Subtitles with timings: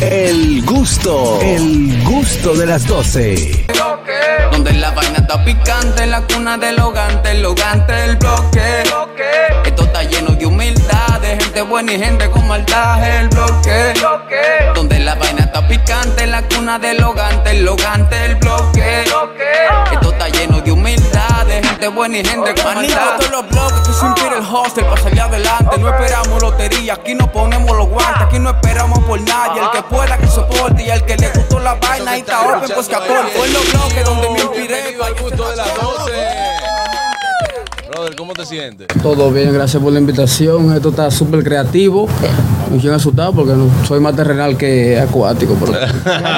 [0.00, 3.66] El gusto, el gusto de las 12.
[4.50, 8.82] Donde la vaina está picante, en la cuna del hogante, el hogante del bloque.
[9.64, 13.94] Esto está lleno de humildad, de gente buena y gente con maldad, el bloque.
[14.74, 19.04] Donde la vaina está picante, en la cuna del hogante, el hogante del bloque.
[19.92, 23.16] Esto está lleno de humildad, de gente buena y gente con maldad.
[23.18, 25.78] todos los bloques que se inspira el hostel para salir adelante.
[25.78, 28.03] No esperamos lotería, aquí no ponemos los guantes,
[28.34, 29.62] aquí no esperamos por nadie.
[29.62, 32.70] El que pueda que soporte y el que le gustó la vaina y está open,
[32.74, 33.48] pues que aporte.
[33.48, 34.28] Los bloques donde
[39.02, 40.72] Todo bien, gracias por la invitación.
[40.74, 42.08] Esto está súper creativo.
[42.70, 45.56] Me estoy asustado porque no, soy más terrenal que acuático.
[45.60, 45.72] Pero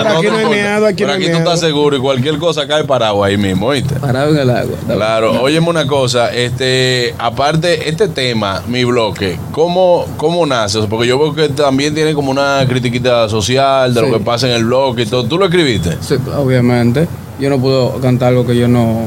[0.09, 2.67] aquí no hay miedo, aquí Pero no hay aquí tú estás seguro y cualquier cosa
[2.67, 3.95] cae parado ahí mismo, ¿oíste?
[3.97, 4.77] parado en el agua.
[4.87, 10.81] Claro, óyeme una cosa, este, aparte, este tema, mi bloque, ¿cómo, cómo nace?
[10.89, 14.07] Porque yo veo que también tiene como una critiquita social de Sí.
[14.07, 15.25] lo que pasa en el bloque y todo.
[15.25, 15.97] ¿Tú lo escribiste?
[16.01, 17.07] Sí, obviamente.
[17.39, 19.01] Yo no puedo cantar algo que yo no.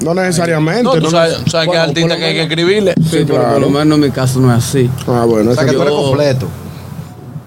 [0.00, 0.84] No necesariamente.
[0.84, 2.94] No, tú no sabes, sabes que Bueno, hay artistas que hay que escribirle.
[2.94, 3.52] Sí, pero claro.
[3.54, 4.88] por lo menos en mi caso no es así.
[5.06, 6.46] Ah, bueno, O sea, que tú eres completo.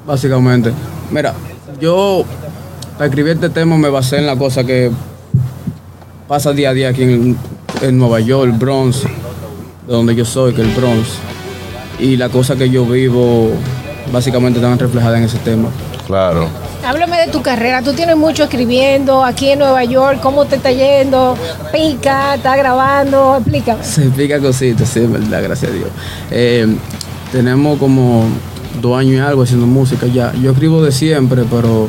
[0.05, 0.71] Básicamente.
[1.09, 1.33] Mira,
[1.79, 2.25] yo
[2.93, 4.91] para escribir este tema me basé en la cosa que
[6.27, 7.37] pasa día a día aquí en,
[7.81, 11.07] en Nueva York, Bronx, de donde yo soy, que es el Bronx.
[11.99, 13.51] Y la cosa que yo vivo
[14.11, 15.69] básicamente están reflejadas en ese tema.
[16.07, 16.47] Claro.
[16.85, 17.81] Háblame de tu carrera.
[17.81, 20.19] Tú tienes mucho escribiendo aquí en Nueva York.
[20.21, 21.37] ¿Cómo te está yendo?
[21.71, 23.37] Pica, está grabando.
[23.37, 23.83] Explícame.
[23.83, 25.89] Se explica cositas, sí, verdad, gracias a Dios.
[26.31, 26.75] Eh,
[27.31, 28.25] tenemos como
[28.81, 30.33] dos años y algo haciendo música ya.
[30.33, 31.87] Yo escribo de siempre, pero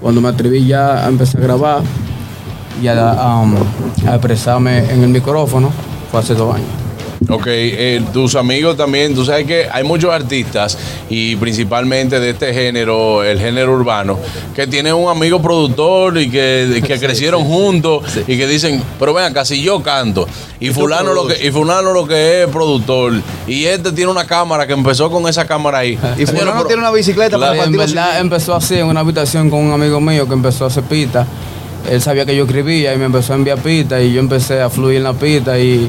[0.00, 1.82] cuando me atreví ya a empezar a grabar
[2.82, 3.54] y a, um,
[4.06, 5.70] a expresarme en el micrófono,
[6.10, 6.83] fue hace dos años.
[7.28, 10.76] Ok, eh, tus amigos también, tú sabes que hay muchos artistas
[11.08, 14.18] y principalmente de este género, el género urbano,
[14.54, 19.24] que tienen un amigo productor y que, que crecieron juntos y que dicen, pero ven
[19.24, 20.26] acá, si yo canto
[20.60, 23.14] y fulano, lo que, y fulano lo que es productor
[23.46, 25.98] y este tiene una cámara que empezó con esa cámara ahí.
[26.18, 29.72] Y fulano tiene una bicicleta para en verdad empezó así en una habitación con un
[29.72, 31.26] amigo mío que empezó a hacer pista.
[31.90, 34.70] Él sabía que yo escribía y me empezó a enviar pista y yo empecé a
[34.70, 35.88] fluir en la pista y,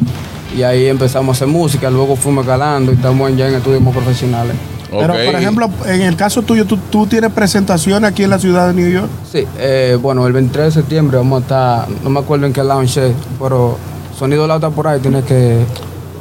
[0.55, 1.89] y ahí empezamos a hacer música.
[1.89, 4.55] Luego fuimos calando y estamos ya en estudios más profesionales.
[4.89, 8.67] Pero, por ejemplo, en el caso tuyo, ¿tú, tú tienes presentaciones aquí en la ciudad
[8.67, 9.09] de New York.
[9.29, 12.63] Sí, eh, bueno, el 23 de septiembre vamos a estar, no me acuerdo en qué
[12.63, 13.77] lounge es, pero
[14.17, 15.65] Sonido Lauta por ahí, tienes que,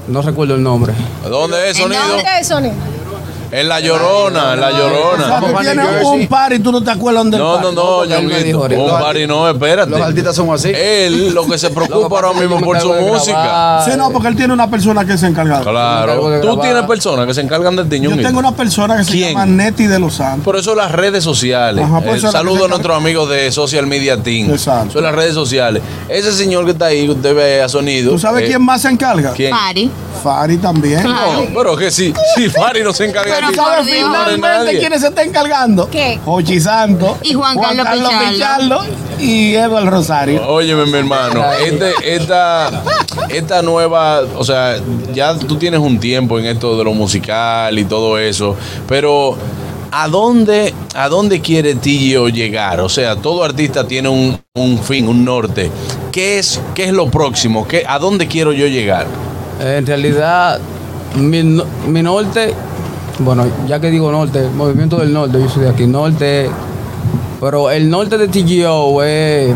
[0.09, 0.93] no recuerdo el nombre.
[1.28, 2.03] ¿Dónde es sonido?
[2.09, 2.75] ¿Dónde es sonido?
[3.56, 5.41] En La Llorona, en La O sea, Llorona.
[5.41, 6.26] tú tienes un Jersey.
[6.26, 8.62] par y tú no te acuerdas del No, no, no, Ñonguito.
[8.62, 9.91] Un party no, espérate.
[9.92, 10.72] Los artistas son así.
[10.75, 13.82] Él lo que se preocupa ahora mismo por su de música.
[13.84, 15.60] Sí, no, porque él tiene una persona que se encarga.
[15.60, 16.31] Claro.
[16.31, 19.12] de Tú tienes personas que se encargan de ti, Yo tengo una persona que se
[19.12, 19.28] ¿Quién?
[19.34, 20.44] llama Neti de los Santos.
[20.44, 21.87] Por eso las redes sociales.
[22.32, 24.50] Saludo a nuestros amigos de Social Media Team.
[24.50, 24.94] Exacto.
[24.94, 28.10] Son las redes sociales.Ese señor que está ahí, que usted ve a sonido.
[28.10, 29.32] ¿Tú sabes eh, quién más se encarga?
[29.32, 29.53] ¿Quién?
[29.53, 29.91] Pari.
[30.25, 31.04] Fari también.
[31.04, 34.09] No, pero que si, si Fari no se encarga Pero de ti, por ¿Sabes Dios.
[34.10, 34.78] no hay finalmente nadie.
[34.81, 35.91] quiénes se está encargando?
[35.91, 36.19] ¿Qué?
[36.25, 37.19] Jochi Santos.
[37.22, 38.31] Y Juan Carlos Pichardo.
[38.31, 38.84] Pichardo
[39.21, 40.49] y Eduardo Rosario.
[40.49, 42.71] Óyeme, mi hermano, este, esta,
[43.28, 44.77] esta nueva, o sea,
[45.12, 48.56] ya tú tienes un tiempo en esto de lo musical y todo eso,
[48.88, 49.37] pero
[49.93, 52.81] ¿a dónde, a dónde quiere Tío llegar?
[52.81, 55.71] O sea, todo artista tiene un, un fin, un norte.
[56.11, 57.66] ¿Qué es, qué es lo próximo?
[57.69, 59.06] ¿Qué, ¿A dónde quiero yo llegar?
[59.61, 60.59] En realidad,
[61.15, 61.43] mi,
[61.87, 62.53] mi norte,
[63.20, 66.50] bueno, ya que digo norte, movimiento del norte, yo soy de aquí, norte,
[67.41, 69.54] pero el norte de TGO es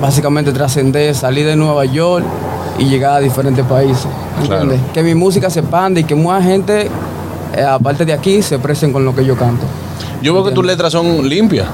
[0.00, 2.24] básicamente trascender, salir de Nueva York
[2.78, 4.06] y llegar a diferentes países.
[4.40, 4.78] ¿Entiendes?
[4.78, 4.92] Claro.
[4.94, 6.88] Que mi música se expande y que más gente,
[7.56, 9.66] eh, aparte de aquí, se expresen con lo que yo canto.
[10.22, 11.66] Yo veo que tus letras son limpias.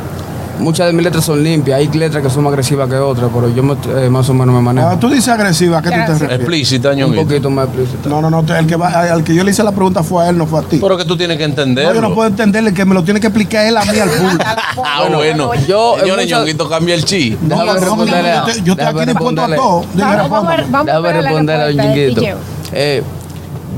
[0.59, 3.48] Muchas de mis letras son limpias, hay letras que son más agresivas que otras, pero
[3.54, 4.87] yo me- eh, más o menos me manejo.
[4.87, 6.37] Cuando tú dices agresiva, ¿a qué tú te refieres?
[6.37, 7.22] Explícita, un ñonguito.
[7.25, 8.09] poquito más explícita.
[8.09, 8.44] No, no, no.
[8.56, 10.60] El que, va, al que yo le hice la pregunta fue a él, no fue
[10.60, 10.78] a ti.
[10.81, 11.91] Pero que tú tienes que entenderlo.
[11.91, 14.09] No, yo no puedo entenderle que me lo tiene que explicar él a mí al
[14.10, 14.44] público.
[14.84, 15.54] Ah, bueno.
[15.66, 17.37] yo, Señores, muchas- ñonguito, cambia el chi.
[17.43, 19.56] No, Déjame no, no, responderle a- yo te- yo estoy aquí dispuesto a responderle.
[19.56, 19.84] todo.
[19.94, 21.67] Vamos, vamos, a- vamos a
[22.14, 22.37] picheo.
[22.73, 23.02] Eh,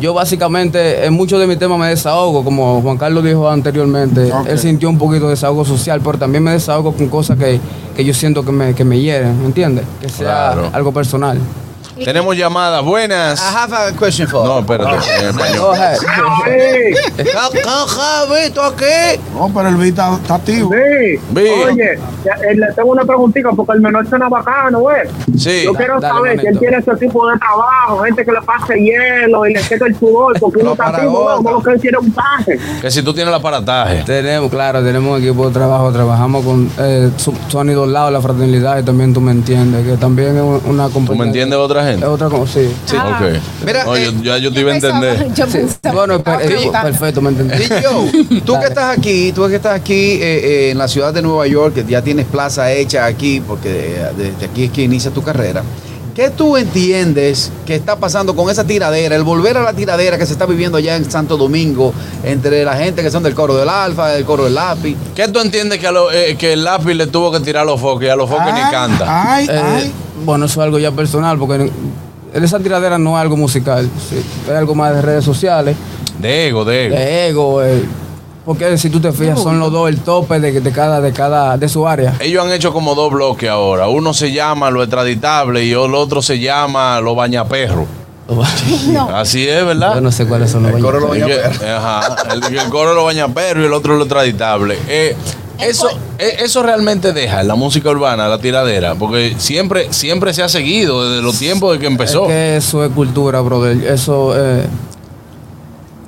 [0.00, 4.58] yo básicamente en muchos de mis temas me desahogo, como Juan Carlos dijo anteriormente, él
[4.58, 7.58] sintió un poquito de desahogo social, pero también me desahogo con cosas que,
[7.96, 9.84] que yo siento que me, que me hieren, ¿me entiendes?
[10.00, 10.70] Que sea Claro.
[10.72, 11.38] algo personal.
[12.04, 13.40] Tenemos llamadas buenas.
[13.40, 14.96] I have a question for No, espérate.
[15.20, 15.76] en español.
[17.88, 19.20] Javi, ¿tú aquí?
[19.34, 20.70] No, pero el beat está, está activo.
[20.70, 21.18] Sí.
[21.30, 21.40] Vi.
[21.48, 25.02] Oye, ya, eh, le tengo una preguntita porque el menor suena bacano, güey.
[25.38, 25.62] Sí.
[25.64, 26.60] Yo quiero dale, saber si él manito.
[26.60, 30.38] tiene ese tipo de trabajo, gente que le pase hielo y le seca el sudor,
[30.40, 31.06] porque uno Los está así,
[31.64, 32.58] que él quiere un paje.
[32.80, 34.02] Que si tú tienes el aparataje.
[34.04, 37.10] Tenemos, claro, tenemos un equipo de trabajo, trabajamos con eh,
[37.74, 41.06] dos lados, la fraternidad, y también tú me entiendes, que también es un- una compañía.
[41.06, 42.04] ¿Tú me entiendes otra gente?
[42.06, 42.68] Es otra cosa, sí.
[42.86, 42.96] Sí.
[42.98, 43.20] Ah.
[43.22, 43.40] Ok.
[43.64, 45.28] Mira, No, yo, eh, ya yo te iba a entender.
[45.34, 45.52] Yo Sí.
[45.52, 47.64] pensaba- Bueno, per- eh, perfecto, me entendí.
[47.82, 51.22] Yo, tú que estás aquí, tú que estás aquí eh, eh, en la ciudad de
[51.22, 55.10] Nueva York, que ya tienes plaza hecha aquí, porque eh, desde aquí es que inicia
[55.10, 55.62] tu carrera.
[56.14, 60.24] ¿Qué tú entiendes que está pasando con esa tiradera, el volver a la tiradera que
[60.24, 61.92] se está viviendo allá en Santo Domingo,
[62.24, 64.96] entre la gente que son del coro del Alfa, del coro del Lápiz?
[65.14, 67.66] ¿Qué tú entiendes que, a lo- eh, que el lápiz le tuvo que tirar a
[67.66, 69.34] los foques y a los foques ni Ay, canta?
[69.34, 69.92] Ay, Eh, ay.
[70.24, 71.70] Bueno, eso es algo ya personal, porque
[72.34, 75.76] en esa tiradera no es algo musical, sí, es algo más de redes sociales,
[76.18, 76.96] De ego, de ego.
[76.96, 77.84] de ego, eh,
[78.44, 81.58] porque si tú te fijas, son los dos el tope de, de cada, de cada,
[81.58, 82.14] de su área.
[82.20, 83.88] Ellos han hecho como dos bloques ahora.
[83.88, 87.86] Uno se llama lo extraditable y el otro se llama lo bañaperro.
[88.92, 89.08] No.
[89.16, 89.94] Así es, ¿verdad?
[89.96, 93.28] Yo no sé cuáles son los El coro lo ajá, el, el coro lo baña
[93.28, 94.78] perro y el otro lo extraditable.
[94.88, 95.16] Eh,
[95.58, 95.88] eso,
[96.18, 100.48] eh, eso realmente deja en la música urbana, la tiradera, porque siempre, siempre se ha
[100.48, 102.24] seguido desde los tiempos de que empezó.
[102.24, 103.76] Es que eso es cultura, brother.
[103.86, 104.64] Eso, eh,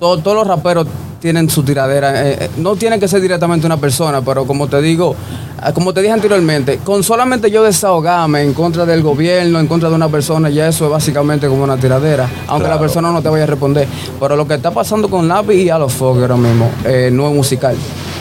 [0.00, 0.86] todo- todos los raperos
[1.20, 2.28] tienen su tiradera.
[2.30, 5.16] eh, no tiene que ser directamente una persona, pero como te digo,
[5.60, 9.88] ah, como te dije anteriormente, con solamente yo desahogarme en contra del gobierno, en contra
[9.88, 12.28] de una persona, ya eso es básicamente como una tiradera.
[12.46, 13.88] Aunque la persona no te vaya a responder.
[14.20, 17.26] Pero lo que está pasando con Lápiz y a los Fogg ahora mismo, eh, no
[17.28, 17.74] es musical.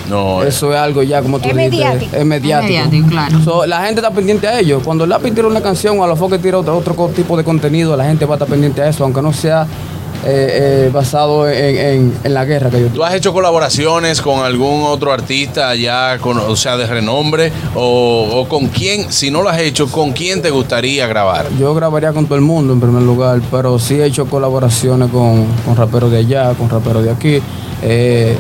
[0.10, 2.16] No, eh, Eso es algo ya, como tú Es dijiste, mediático.
[2.16, 2.74] Es mediático.
[2.74, 3.44] Es mediático, claro.
[3.44, 4.80] So, la gente está pendiente a ello.
[4.84, 7.44] Cuando el lápiz tira una canción o a los foques tira otro, otro tipo de
[7.44, 9.68] contenido, la gente va a estar pendiente a eso, aunque no sea
[10.26, 14.40] eh, eh, basado en, en- en la guerra que yo ¿Tú has hecho colaboraciones con
[14.44, 17.52] algún otro artista ya, con, o sea, de renombre?
[17.76, 21.46] O, o con quién, si no lo has hecho, con quién te gustaría grabar?
[21.60, 25.46] Yo grabaría con todo el mundo en primer lugar, pero sí he hecho colaboraciones con,
[25.66, 27.40] con raperos de allá, con raperos de aquí.
[27.84, 28.36] Eh,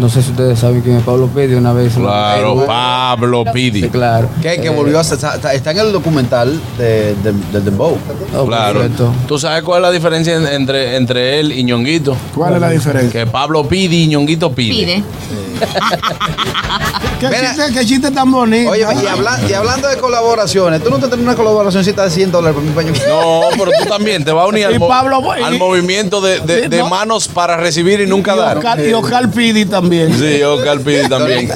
[0.00, 1.92] no sé si ustedes saben quién es Pablo Pidi, una vez.
[1.94, 3.82] Claro, Pablo Pidi.
[3.82, 4.28] Sí, claro.
[4.40, 7.98] Que, que volvió a está, está en el documental de, de, del Dembow.
[8.36, 8.80] oh, Claro.
[8.80, 9.12] perfecto.
[9.28, 12.16] ¿Tú sabes cuál es la diferencia en- entre, entre él y Ñonguito?
[12.34, 13.24] ¿Cuál es la diferencia?
[13.24, 14.74] Que Pablo pide y Ñonguito pide.
[14.74, 15.04] Pide.
[17.20, 17.54] ¿Qué, Mira.
[17.54, 18.70] chiste, qué chiste tan bonito.
[18.70, 22.32] Oye, y, habla- y hablando de colaboraciones, ¿tú no te tienes una colaboracioncita de 100
[22.32, 22.92] dólares por mi paño?
[23.08, 26.68] No, pero tú también te vas a unir al, y- al movimiento de, de- Sí,
[26.68, 26.88] de no.
[26.88, 28.60] manos para recibir y nunca y dar.
[28.88, 29.89] Y Oscar Pidi también.
[29.90, 31.48] Sí, Oscar Pidi también.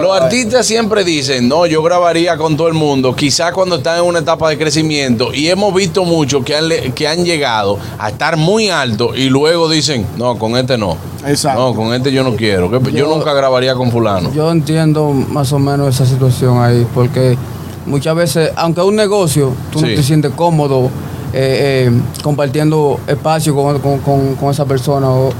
[0.00, 4.04] Los artistas siempre dicen, no, yo grabaría con todo el mundo, quizás cuando están en
[4.04, 8.36] una etapa de crecimiento, y hemos visto muchos que han, que han llegado a estar
[8.36, 10.96] muy alto y luego dicen, no, con este no.
[11.26, 11.60] Exacto.
[11.60, 12.70] No, con este yo no quiero.
[12.70, 14.32] que yo, Yo- nunca grabaría con fulano.
[14.32, 17.36] Yo entiendo más o menos esa situación ahí, porque
[17.84, 19.86] muchas veces, aunque es un negocio, tú Sí.
[19.86, 20.90] no te sientes cómodo
[21.32, 25.32] eh, eh, compartiendo espacio con, con- con- con esa persona, o, o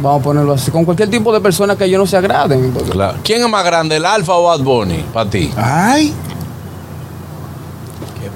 [0.00, 2.70] vamos a ponerlo así, con cualquier tipo de persona que ellos no se agraden.
[2.72, 3.18] porque- Claro.
[3.24, 5.04] ¿Quién es más grande, el Alfa o Bad Bunny?
[5.12, 5.50] Para ti.
[5.56, 6.12] Ay,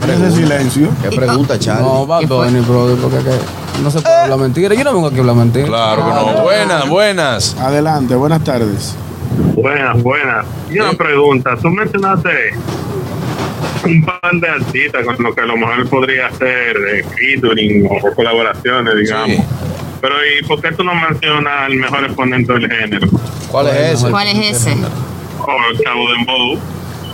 [0.07, 0.89] ese silencio.
[1.03, 1.83] ¿Qué pregunta, Charlie?
[1.85, 4.75] No, Bad Bunny, brother, porque que no se puede hablar mentira.
[4.75, 5.67] Yo no vengo aquí a hablar mentira.
[5.67, 6.43] Claro que no.
[6.43, 7.57] Buenas, buenas.
[7.59, 8.95] Adelante, buenas tardes.
[9.57, 10.45] Buenas, buenas.
[10.71, 12.31] Y una pregunta, tú mencionaste
[13.87, 18.07] un par de artistas con los que a lo mejor podría hacer eh, featuring o,
[18.07, 19.29] o colaboraciones, digamos.
[19.37, 19.43] Sí.
[20.05, 23.09] Pero ¿y por qué tú no mencionas al mejor exponente del género?
[23.51, 24.11] ¿Cuál es ese?
[24.11, 24.73] ¿Cuál es ese?
[24.73, 26.59] O el Chavo Dembow.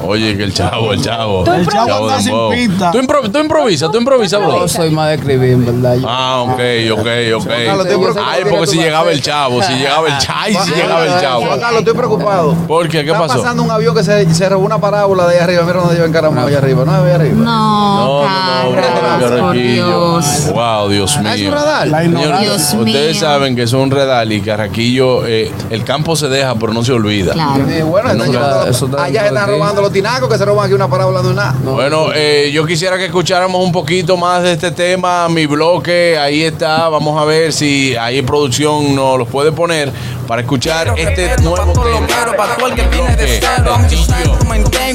[0.06, 1.44] Oye, que el chavo, el chavo.
[1.52, 2.90] El chavo anda sin pista.
[2.90, 4.60] ¿Tú, impro- tú improvisas, tú improvisas, bro.
[4.60, 5.96] Yo soy más de escribir, en verdad.
[5.96, 6.60] Yo- Ah, ok,
[6.92, 7.46] ok, ok.
[7.46, 8.26] Carlos, estoy preocupado.
[8.28, 11.20] Ay, porque si llegaba el chavo, si llegaba el chavo, ay, si llegaba el Juan
[11.22, 11.40] chavo.
[11.60, 12.54] Carlos, estoy preocupado.
[12.66, 13.04] ¿Por qué?
[13.04, 13.38] ¿Qué Está pasó?
[13.40, 15.62] pasando un avión que se, se robó una parábola de ahí arriba.
[15.64, 16.84] Mira donde yo encaramado allá arriba.
[16.84, 17.34] No, allá arriba.
[17.36, 19.86] No, No, no, no, Carlos, por Carraquillo.
[19.86, 20.50] Dios.
[20.52, 21.50] Wow, Dios Ah, es un mío.
[21.54, 21.88] radar.
[21.88, 22.50] La Señores, ignorancia.
[22.50, 23.20] Dios ustedes mío.
[23.20, 26.92] saben que es un redal y Carraquillo, eh, el campo se deja, pero no se
[26.92, 27.32] olvida.
[27.32, 27.64] Claro.
[27.86, 29.50] Bueno, están Eso llevando está- la- eso está allá se están ti.
[29.52, 31.52] robando los tinacos que se roban aquí una parábola de una.
[31.62, 36.42] Bueno, eh, yo quisiera que escucháramos un poquito más de este tema, mi bloque, ahí
[36.42, 39.92] está, vamos a ver si ahí producción nos los puede poner
[40.30, 42.06] para escuchar este nuevo tema.
[42.36, 43.76] para todo el que viene de cero.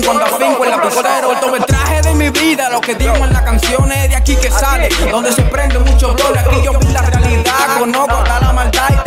[0.06, 1.30] cuando afinco el lapicero.
[1.42, 4.38] Todo el traje de mi vida, lo que digo en la canción es de aquí
[4.38, 4.88] que sale.
[5.12, 7.80] Donde se prende mucho blog, aquí yo vi la realidad.
[7.80, 9.05] Conozco hasta la maldad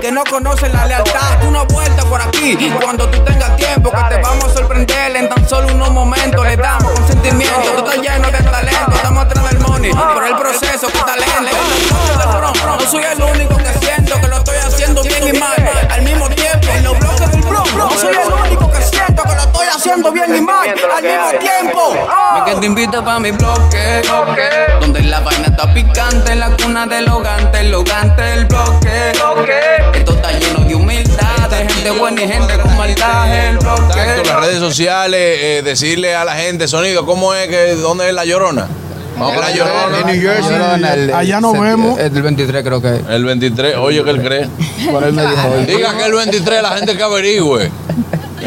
[0.00, 1.44] que no conocen la lealtad.
[1.46, 5.48] Una vuelta por aquí cuando tú tengas tiempo, que te vamos a sorprender en tan
[5.48, 6.44] solo unos momentos.
[6.44, 8.92] Le damos consentimiento, tú estás lleno de talento.
[8.94, 11.56] Estamos atrás del money, por el proceso que talento.
[12.66, 13.61] No soy el único
[19.92, 21.94] haciendo bien y mal al mismo tiempo.
[22.34, 24.02] Me que te invito pa' mi bloque,
[24.80, 29.12] donde la vaina está picante, en la cuna de los gantes, los gantes del bloque.
[29.94, 33.48] Esto está lleno de humildad, de gente buena y gente con maldad.
[33.48, 33.82] El bloque.
[34.00, 38.14] Exacto, las redes sociales, eh, decirle a la gente, sonido, ¿cómo es que, dónde es
[38.14, 38.66] la llorona?
[39.18, 39.98] Vamos a la llorona.
[39.98, 40.52] En New Jersey.
[40.52, 41.98] Llorona, el- Allá el nos vemos.
[41.98, 43.02] El del 23 creo que es.
[43.10, 44.48] El 23, oye, que él cree.
[44.90, 45.64] Por él me dijo hoy.
[45.66, 47.70] Diga que el 23 la gente que averigüe.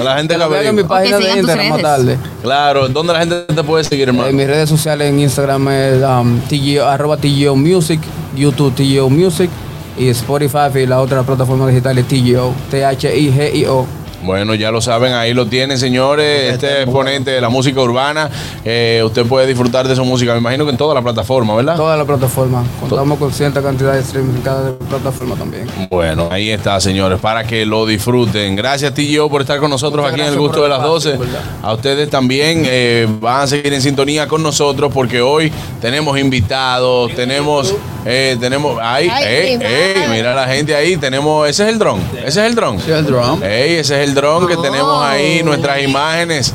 [0.03, 2.17] La gente que en mi página de Instagram más tarde.
[2.41, 4.29] Claro, ¿dónde la gente te puede seguir, hermano?
[4.29, 6.41] En mis redes sociales en Instagram es um,
[6.83, 7.99] arroba TGO Music,
[8.35, 9.49] YouTube TGO Music
[9.97, 14.04] y Spotify y la otra plataforma digital es TGO, T-H-I-G-I-O.
[14.23, 16.53] Bueno, ya lo saben, ahí lo tienen, señores.
[16.53, 18.29] Este exponente de la música urbana.
[18.63, 21.75] Eh, usted puede disfrutar de su música, me imagino que en toda la plataforma, ¿verdad?
[21.75, 22.63] Toda la plataforma.
[22.79, 25.67] Contamos con cierta cantidad de streams en cada plataforma también.
[25.89, 28.55] Bueno, ahí está, señores, para que lo disfruten.
[28.55, 31.05] Gracias, TGO, por estar con nosotros Muchas aquí en el gusto de las 12.
[31.09, 31.41] espacio, ¿verdad?
[31.61, 37.13] A ustedes también eh, van a seguir en sintonía con nosotros porque hoy tenemos invitados,
[37.15, 37.73] tenemos,
[38.05, 41.99] eh, tenemos, ay, Ay, ey, ey, mira la gente ahí, tenemos, ese es el dron,
[42.19, 42.79] ese es el dron.
[42.79, 43.43] El.
[43.43, 46.53] Ey, ese es el dron que tenemos ahí, nuestras imágenes.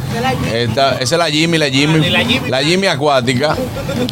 [0.53, 2.09] Esta- esa es la Jimmy, la Jimmy,
[2.49, 3.57] la Jimmy acuática.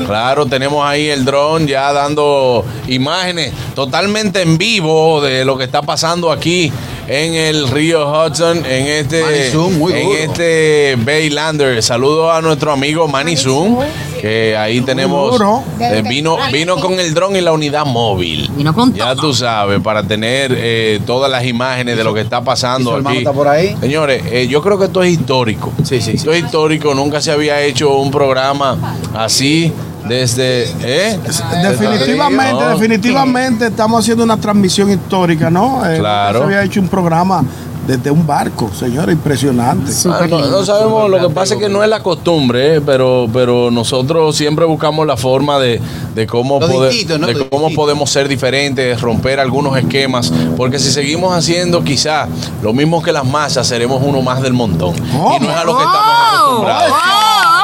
[0.07, 5.83] Claro, tenemos ahí el dron ya dando imágenes totalmente en vivo de lo que está
[5.83, 6.73] pasando aquí
[7.07, 10.15] en el río Hudson, en este, en duro.
[10.19, 11.83] este Baylander.
[11.83, 13.79] Saludo a nuestro amigo Manny Zoom,
[14.21, 15.41] que ahí tenemos,
[15.81, 18.51] eh, vino, vino con el dron y la unidad móvil.
[18.57, 22.39] Vino con Ya tú sabes, para tener eh, todas las imágenes de lo que está
[22.39, 23.19] ¿Y pasando aquí.
[23.19, 23.77] está por ahí?
[23.81, 25.73] Señores, eh, yo creo que esto es histórico.
[25.83, 26.17] Sí, sí, sí.
[26.17, 26.95] Esto es histórico.
[26.95, 28.77] Nunca se había hecho un programa
[29.15, 29.73] así
[30.09, 30.65] desde.
[30.83, 31.19] ¿eh?
[31.63, 32.69] Definitivamente, No.
[32.71, 35.85] definitivamente estamos haciendo una transmisión histórica, ¿no?
[35.89, 36.39] Eh, Claro.
[36.41, 37.45] Se había hecho un programa
[37.89, 39.91] desde un barco, señora, impresionante.
[40.05, 43.71] Ah, No, sabemos, lo que pasa es que no es la costumbre, eh, pero, pero
[43.71, 45.81] nosotros siempre buscamos la forma de,
[46.15, 47.27] de cómo, poder- distinto, ¿no?
[47.27, 47.81] de cómo distinto.
[47.81, 52.29] podemos ser diferentes, romper algunos esquemas, porque si seguimos haciendo quizá
[52.63, 54.95] lo mismo que las masas, seremos uno más del montón.
[54.95, 56.93] Y no es a lo que estamos Oh, acostumbrados.
[56.93, 57.63] oh,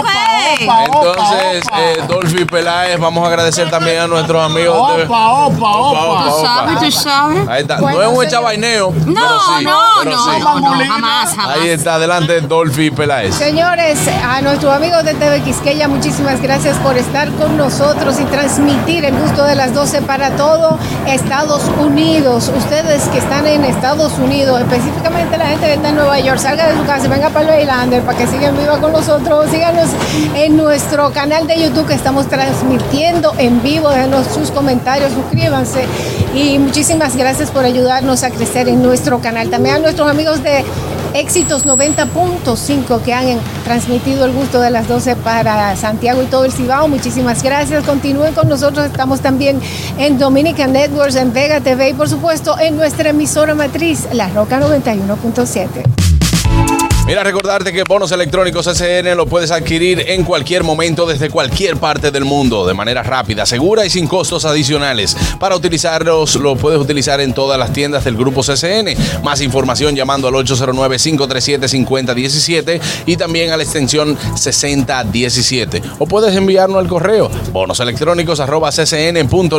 [0.00, 5.04] ok, Entonces, eh, Dolphy Peláez, vamos a agradecer también a nuestros amigos de...
[5.04, 6.24] Opa, opa, opa.
[6.24, 7.48] Tú sabes, tú sabes.
[7.48, 7.78] Ahí está.
[7.78, 8.26] Bueno, no es un señor.
[8.26, 8.90] echabaineo.
[8.90, 10.40] No, pero sí, no, pero no, sí.
[10.40, 11.58] no, no, jamás, jamás.
[11.58, 13.34] Ahí está, adelante Dolphy Peláez.
[13.34, 19.04] Señores, a nuestros amigos de TV Quisqueya, muchísimas gracias por estar con nosotros y transmitir
[19.04, 22.50] el gusto de las 12 para todo Estados Unidos.
[22.56, 26.66] Ustedes que están en Estados Unidos, específicamente la gente que está en Nueva York, salga
[26.66, 29.50] de su casa y venga para el Baylander para que sigan viva con nosotros.
[29.50, 29.88] Síganos
[30.34, 33.90] en nuestro canal de YouTube que estamos transmitiendo en vivo.
[33.90, 35.84] Déjenos sus comentarios, suscríbanse
[36.34, 39.50] y muchísimas gracias por ayudarnos a crecer en nuestro canal.
[39.50, 40.64] También a nuestros amigos de
[41.14, 46.52] Éxitos 90.5 que han transmitido el gusto de las 12 para Santiago y todo el
[46.52, 46.88] Cibao.
[46.88, 47.84] Muchísimas gracias.
[47.84, 48.86] Continúen con nosotros.
[48.86, 49.60] Estamos también
[49.98, 54.58] en Dominican Networks, en Vega TV y por supuesto en nuestra emisora matriz, La Roca
[54.60, 56.01] 91.7.
[57.12, 62.10] Mira, recordarte que bonos electrónicos SN lo puedes adquirir en cualquier momento desde cualquier parte
[62.10, 65.14] del mundo de manera rápida, segura y sin costos adicionales.
[65.38, 68.96] Para utilizarlos, lo puedes utilizar en todas las tiendas del grupo CCN.
[69.22, 75.82] Más información llamando al 809-537-5017 y también a la extensión 6017.
[75.98, 79.58] O puedes enviarnos al correo bonoselectrónicos arroba ccn.net.do.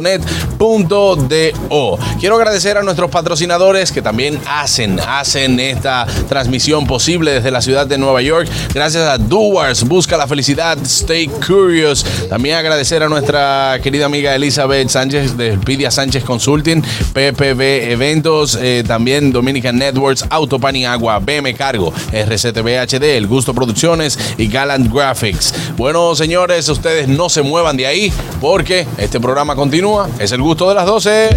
[2.20, 7.88] Quiero agradecer a nuestros patrocinadores que también hacen, hacen esta transmisión posible desde la ciudad
[7.88, 8.50] de Nueva York.
[8.74, 12.06] Gracias a Doers, busca la felicidad, stay curious.
[12.30, 16.82] También agradecer a nuestra querida amiga Elizabeth Sánchez de Pidia Sánchez Consulting,
[17.14, 23.54] PPB Eventos, eh, también Dominican Networks, Autopan y Agua, BM Cargo, RCTV HD, El Gusto
[23.54, 25.54] Producciones y Gallant Graphics.
[25.78, 30.10] Bueno, señores, ustedes no se muevan de ahí porque este programa continúa.
[30.20, 31.30] Es el gusto de las 12.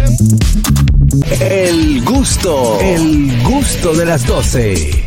[1.39, 5.05] El gusto, el gusto de las 12.